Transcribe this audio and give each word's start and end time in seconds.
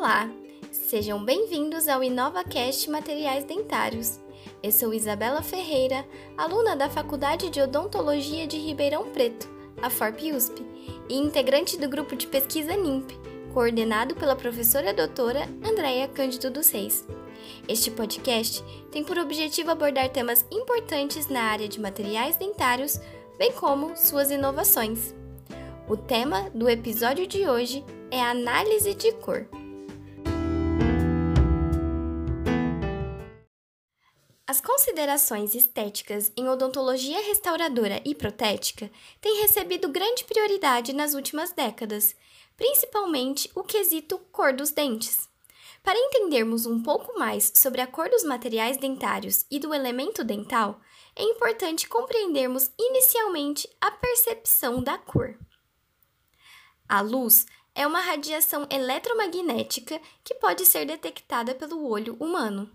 Olá, 0.00 0.30
sejam 0.72 1.22
bem-vindos 1.22 1.86
ao 1.86 2.02
InovaCast 2.02 2.88
Materiais 2.88 3.44
Dentários. 3.44 4.18
Eu 4.62 4.72
sou 4.72 4.94
Isabela 4.94 5.42
Ferreira, 5.42 6.06
aluna 6.38 6.74
da 6.74 6.88
Faculdade 6.88 7.50
de 7.50 7.60
Odontologia 7.60 8.46
de 8.46 8.56
Ribeirão 8.56 9.10
Preto, 9.10 9.46
a 9.82 9.90
FORP-USP, 9.90 10.64
e 11.06 11.18
integrante 11.18 11.76
do 11.76 11.86
grupo 11.86 12.16
de 12.16 12.26
pesquisa 12.26 12.74
NIMP, 12.74 13.10
coordenado 13.52 14.14
pela 14.14 14.34
professora 14.34 14.94
doutora 14.94 15.46
Andréia 15.62 16.08
Cândido 16.08 16.50
dos 16.50 16.70
Reis. 16.70 17.06
Este 17.68 17.90
podcast 17.90 18.64
tem 18.90 19.04
por 19.04 19.18
objetivo 19.18 19.70
abordar 19.70 20.08
temas 20.08 20.46
importantes 20.50 21.28
na 21.28 21.42
área 21.42 21.68
de 21.68 21.78
materiais 21.78 22.36
dentários, 22.36 22.98
bem 23.36 23.52
como 23.52 23.94
suas 23.98 24.30
inovações. 24.30 25.14
O 25.86 25.94
tema 25.94 26.48
do 26.54 26.70
episódio 26.70 27.26
de 27.26 27.46
hoje 27.46 27.84
é 28.10 28.18
análise 28.22 28.94
de 28.94 29.12
cor. 29.12 29.46
As 34.50 34.60
considerações 34.60 35.54
estéticas 35.54 36.32
em 36.36 36.48
odontologia 36.48 37.20
restauradora 37.20 38.02
e 38.04 38.16
protética 38.16 38.90
têm 39.20 39.42
recebido 39.42 39.88
grande 39.88 40.24
prioridade 40.24 40.92
nas 40.92 41.14
últimas 41.14 41.52
décadas, 41.52 42.16
principalmente 42.56 43.48
o 43.54 43.62
quesito 43.62 44.18
cor 44.32 44.52
dos 44.52 44.72
dentes. 44.72 45.28
Para 45.84 45.96
entendermos 45.96 46.66
um 46.66 46.82
pouco 46.82 47.16
mais 47.16 47.52
sobre 47.54 47.80
a 47.80 47.86
cor 47.86 48.10
dos 48.10 48.24
materiais 48.24 48.76
dentários 48.76 49.46
e 49.48 49.60
do 49.60 49.72
elemento 49.72 50.24
dental, 50.24 50.80
é 51.14 51.22
importante 51.22 51.88
compreendermos 51.88 52.72
inicialmente 52.76 53.68
a 53.80 53.92
percepção 53.92 54.82
da 54.82 54.98
cor. 54.98 55.38
A 56.88 57.00
luz 57.00 57.46
é 57.72 57.86
uma 57.86 58.00
radiação 58.00 58.66
eletromagnética 58.68 60.00
que 60.24 60.34
pode 60.34 60.66
ser 60.66 60.86
detectada 60.86 61.54
pelo 61.54 61.86
olho 61.88 62.16
humano. 62.18 62.68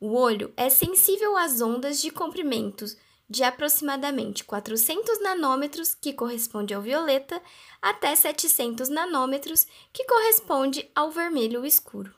O 0.00 0.16
olho 0.16 0.52
é 0.56 0.70
sensível 0.70 1.36
às 1.36 1.60
ondas 1.60 2.00
de 2.00 2.10
comprimentos 2.10 2.96
de 3.28 3.42
aproximadamente 3.42 4.44
400 4.44 5.20
nanômetros, 5.20 5.94
que 5.94 6.12
corresponde 6.12 6.72
ao 6.72 6.80
violeta, 6.80 7.42
até 7.82 8.14
700 8.14 8.88
nanômetros, 8.88 9.66
que 9.92 10.04
corresponde 10.04 10.88
ao 10.94 11.10
vermelho 11.10 11.66
escuro. 11.66 12.14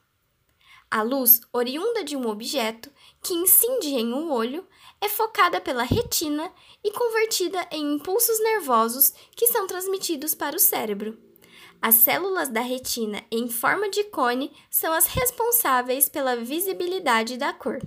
A 0.90 1.02
luz, 1.02 1.40
oriunda 1.52 2.04
de 2.04 2.16
um 2.16 2.28
objeto 2.28 2.92
que 3.22 3.32
incide 3.32 3.88
em 3.88 4.12
um 4.12 4.30
olho, 4.30 4.66
é 5.00 5.08
focada 5.08 5.60
pela 5.60 5.82
retina 5.82 6.52
e 6.84 6.90
convertida 6.90 7.66
em 7.70 7.94
impulsos 7.94 8.38
nervosos 8.40 9.12
que 9.34 9.46
são 9.46 9.66
transmitidos 9.66 10.34
para 10.34 10.56
o 10.56 10.60
cérebro. 10.60 11.29
As 11.82 11.94
células 11.94 12.48
da 12.48 12.60
retina 12.60 13.24
em 13.30 13.48
forma 13.48 13.88
de 13.88 14.04
cone 14.04 14.52
são 14.68 14.92
as 14.92 15.06
responsáveis 15.06 16.08
pela 16.08 16.36
visibilidade 16.36 17.38
da 17.38 17.52
cor. 17.52 17.80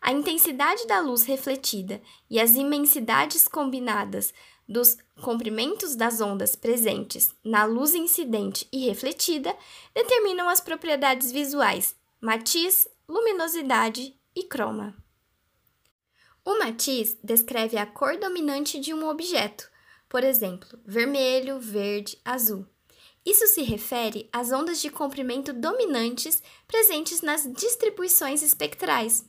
A 0.00 0.12
intensidade 0.12 0.86
da 0.86 1.00
luz 1.00 1.24
refletida 1.24 2.00
e 2.28 2.40
as 2.40 2.54
imensidades 2.54 3.46
combinadas 3.46 4.32
dos 4.68 4.98
comprimentos 5.22 5.96
das 5.96 6.20
ondas 6.20 6.54
presentes 6.54 7.34
na 7.42 7.64
luz 7.64 7.94
incidente 7.94 8.68
e 8.72 8.86
refletida 8.86 9.56
determinam 9.94 10.48
as 10.48 10.60
propriedades 10.60 11.32
visuais, 11.32 11.96
matiz, 12.20 12.86
luminosidade 13.08 14.14
e 14.34 14.44
croma. 14.44 14.94
O 16.44 16.58
matiz 16.58 17.16
descreve 17.22 17.76
a 17.76 17.86
cor 17.86 18.16
dominante 18.18 18.78
de 18.78 18.92
um 18.92 19.08
objeto, 19.08 19.68
por 20.08 20.24
exemplo, 20.24 20.78
vermelho, 20.84 21.60
verde, 21.60 22.18
azul. 22.24 22.66
Isso 23.24 23.46
se 23.48 23.62
refere 23.62 24.28
às 24.32 24.52
ondas 24.52 24.80
de 24.80 24.88
comprimento 24.88 25.52
dominantes 25.52 26.42
presentes 26.66 27.20
nas 27.20 27.46
distribuições 27.52 28.42
espectrais. 28.42 29.24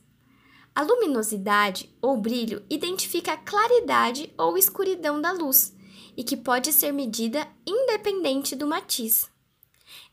A 0.74 0.82
luminosidade 0.82 1.94
ou 2.00 2.16
brilho 2.16 2.64
identifica 2.70 3.32
a 3.32 3.36
claridade 3.36 4.32
ou 4.38 4.56
escuridão 4.56 5.20
da 5.20 5.32
luz 5.32 5.74
e 6.16 6.24
que 6.24 6.36
pode 6.36 6.72
ser 6.72 6.92
medida 6.92 7.46
independente 7.66 8.56
do 8.56 8.66
matiz. 8.66 9.28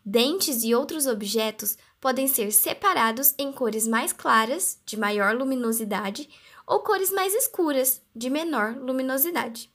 Dentes 0.03 0.63
e 0.63 0.73
outros 0.73 1.05
objetos 1.05 1.77
podem 1.99 2.27
ser 2.27 2.51
separados 2.51 3.33
em 3.37 3.51
cores 3.51 3.87
mais 3.87 4.11
claras, 4.11 4.81
de 4.85 4.97
maior 4.97 5.35
luminosidade, 5.35 6.29
ou 6.65 6.79
cores 6.79 7.11
mais 7.11 7.33
escuras, 7.33 8.01
de 8.15 8.29
menor 8.29 8.75
luminosidade. 8.77 9.71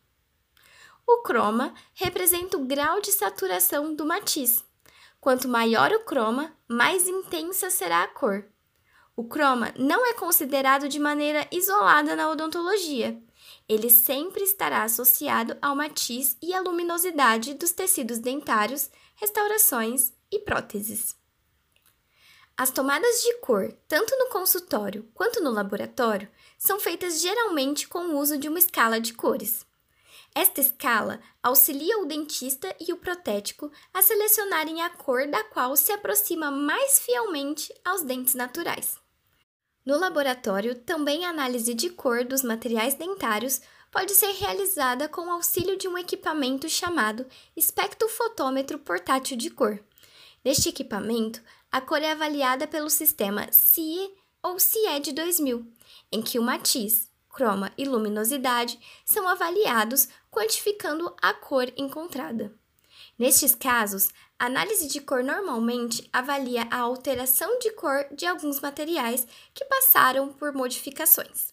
O 1.07 1.23
croma 1.23 1.75
representa 1.95 2.57
o 2.57 2.65
grau 2.65 3.01
de 3.01 3.13
saturação 3.13 3.95
do 3.95 4.05
matiz. 4.05 4.65
Quanto 5.21 5.49
maior 5.49 5.93
o 5.93 6.01
croma, 6.01 6.57
mais 6.67 7.07
intensa 7.07 7.71
será 7.71 8.03
a 8.03 8.09
cor. 8.09 8.45
O 9.15 9.25
croma 9.25 9.73
não 9.77 10.07
é 10.07 10.15
considerado 10.15 10.89
de 10.89 10.99
maneira 10.99 11.47
isolada 11.53 12.17
na 12.17 12.31
odontologia. 12.31 13.21
Ele 13.69 13.91
sempre 13.91 14.43
estará 14.43 14.83
associado 14.85 15.57
ao 15.61 15.77
matiz 15.77 16.37
e 16.43 16.55
à 16.55 16.61
luminosidade 16.61 17.55
dos 17.55 17.73
tecidos 17.73 18.19
dentários, 18.19 18.91
restaurações 19.17 20.13
e 20.31 20.39
próteses. 20.39 21.15
As 22.57 22.71
tomadas 22.71 23.23
de 23.23 23.39
cor, 23.39 23.73
tanto 23.89 24.17
no 24.17 24.29
consultório 24.29 25.09
quanto 25.15 25.43
no 25.43 25.51
laboratório, 25.51 26.29
são 26.59 26.79
feitas 26.79 27.21
geralmente 27.21 27.89
com 27.89 28.01
o 28.01 28.19
uso 28.19 28.39
de 28.39 28.49
uma 28.49 28.59
escala 28.59 29.01
de 29.01 29.15
cores. 29.15 29.67
Esta 30.35 30.61
escala 30.61 31.21
auxilia 31.43 31.99
o 31.99 32.07
dentista 32.07 32.75
e 32.81 32.93
o 32.93 32.97
protético 32.97 33.71
a 33.93 34.01
selecionarem 34.01 34.81
a 34.81 34.89
cor 34.89 35.27
da 35.27 35.45
qual 35.45 35.77
se 35.77 35.93
aproxima 35.93 36.51
mais 36.51 36.99
fielmente 36.99 37.73
aos 37.85 38.03
dentes 38.03 38.35
naturais. 38.35 38.97
No 39.85 39.99
laboratório, 39.99 40.75
também 40.75 41.27
a 41.27 41.31
análise 41.31 41.75
de 41.75 41.91
cor 41.91 42.25
dos 42.25 42.43
materiais 42.43 42.95
dentários 42.95 43.61
pode 43.91 44.15
ser 44.15 44.33
realizada 44.33 45.07
com 45.07 45.27
o 45.27 45.31
auxílio 45.31 45.77
de 45.77 45.87
um 45.87 45.99
equipamento 45.99 46.69
chamado 46.69 47.27
espectrofotômetro 47.55 48.79
portátil 48.79 49.37
de 49.37 49.51
cor. 49.51 49.79
Neste 50.43 50.71
equipamento, 50.71 51.43
a 51.71 51.81
cor 51.81 52.01
é 52.01 52.13
avaliada 52.13 52.67
pelo 52.67 52.89
sistema 52.89 53.49
CIE 53.53 54.15
ou 54.43 54.59
CIED 54.59 55.13
2000, 55.13 55.67
em 56.11 56.23
que 56.23 56.39
o 56.39 56.43
matiz, 56.43 57.12
croma 57.33 57.73
e 57.77 57.85
luminosidade 57.85 58.79
são 59.05 59.27
avaliados 59.27 60.09
quantificando 60.31 61.13
a 61.21 61.33
cor 61.33 61.73
encontrada. 61.77 62.55
Nestes 63.19 63.55
casos, 63.55 64.11
a 64.39 64.47
análise 64.47 64.87
de 64.87 65.01
cor 65.01 65.25
normalmente 65.25 66.09
avalia 66.13 66.67
a 66.71 66.79
alteração 66.79 67.59
de 67.59 67.71
cor 67.73 68.07
de 68.13 68.27
alguns 68.27 68.61
materiais 68.61 69.27
que 69.55 69.65
passaram 69.65 70.33
por 70.33 70.53
modificações. 70.53 71.53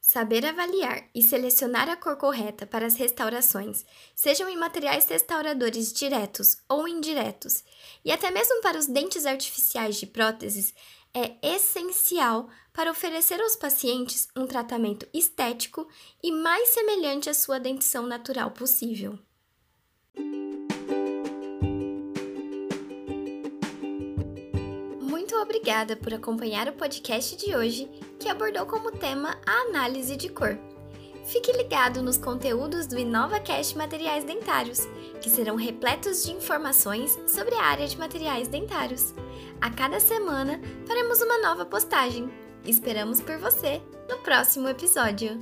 Saber 0.00 0.46
avaliar 0.46 1.08
e 1.14 1.22
selecionar 1.22 1.88
a 1.88 1.96
cor 1.96 2.16
correta 2.16 2.66
para 2.66 2.86
as 2.86 2.94
restaurações, 2.94 3.84
sejam 4.14 4.48
em 4.48 4.56
materiais 4.56 5.08
restauradores 5.08 5.92
diretos 5.92 6.58
ou 6.68 6.86
indiretos, 6.86 7.64
e 8.04 8.12
até 8.12 8.30
mesmo 8.30 8.60
para 8.60 8.78
os 8.78 8.86
dentes 8.86 9.26
artificiais 9.26 9.96
de 9.96 10.06
próteses, 10.06 10.72
é 11.14 11.36
essencial 11.42 12.48
para 12.72 12.90
oferecer 12.90 13.40
aos 13.40 13.54
pacientes 13.54 14.28
um 14.36 14.46
tratamento 14.46 15.06
estético 15.14 15.86
e 16.22 16.32
mais 16.32 16.70
semelhante 16.70 17.30
à 17.30 17.34
sua 17.34 17.60
dentição 17.60 18.04
natural 18.04 18.50
possível. 18.50 19.16
Muito 25.00 25.36
obrigada 25.36 25.96
por 25.96 26.12
acompanhar 26.12 26.68
o 26.68 26.72
podcast 26.72 27.36
de 27.36 27.54
hoje, 27.54 27.88
que 28.18 28.28
abordou 28.28 28.66
como 28.66 28.90
tema 28.90 29.38
a 29.46 29.52
análise 29.68 30.16
de 30.16 30.28
cor. 30.28 30.73
Fique 31.24 31.52
ligado 31.52 32.02
nos 32.02 32.18
conteúdos 32.18 32.86
do 32.86 32.98
InovaCast 32.98 33.76
Materiais 33.78 34.24
Dentários, 34.24 34.80
que 35.22 35.30
serão 35.30 35.56
repletos 35.56 36.22
de 36.22 36.32
informações 36.32 37.18
sobre 37.26 37.54
a 37.54 37.62
área 37.62 37.88
de 37.88 37.98
materiais 37.98 38.46
dentários. 38.46 39.14
A 39.60 39.70
cada 39.70 39.98
semana 40.00 40.60
faremos 40.86 41.22
uma 41.22 41.38
nova 41.38 41.64
postagem. 41.64 42.30
Esperamos 42.66 43.20
por 43.20 43.38
você 43.38 43.80
no 44.08 44.18
próximo 44.18 44.68
episódio. 44.68 45.38